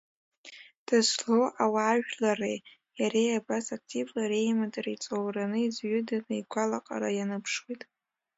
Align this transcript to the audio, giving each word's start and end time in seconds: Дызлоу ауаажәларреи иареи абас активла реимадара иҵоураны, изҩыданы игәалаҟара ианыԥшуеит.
Дызлоу 0.85 1.45
ауаажәларреи 1.63 2.57
иареи 2.99 3.31
абас 3.39 3.65
активла 3.75 4.23
реимадара 4.31 4.91
иҵоураны, 4.95 5.57
изҩыданы 5.61 6.35
игәалаҟара 6.39 7.09
ианыԥшуеит. 7.13 7.81